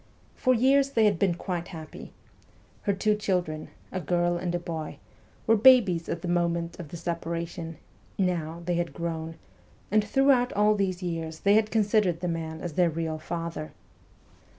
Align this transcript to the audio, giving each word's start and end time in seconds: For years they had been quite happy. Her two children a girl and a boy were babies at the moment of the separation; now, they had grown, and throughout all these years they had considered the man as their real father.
For 0.35 0.55
years 0.55 0.89
they 0.89 1.05
had 1.05 1.19
been 1.19 1.35
quite 1.35 1.67
happy. 1.67 2.11
Her 2.81 2.93
two 2.93 3.13
children 3.15 3.67
a 3.91 3.99
girl 4.01 4.35
and 4.35 4.55
a 4.55 4.57
boy 4.57 4.97
were 5.45 5.55
babies 5.55 6.09
at 6.09 6.23
the 6.23 6.27
moment 6.27 6.79
of 6.79 6.87
the 6.89 6.97
separation; 6.97 7.77
now, 8.17 8.63
they 8.65 8.73
had 8.77 8.93
grown, 8.95 9.35
and 9.91 10.03
throughout 10.03 10.51
all 10.53 10.73
these 10.73 11.03
years 11.03 11.41
they 11.41 11.53
had 11.53 11.69
considered 11.69 12.19
the 12.19 12.27
man 12.27 12.61
as 12.61 12.73
their 12.73 12.89
real 12.89 13.19
father. 13.19 13.73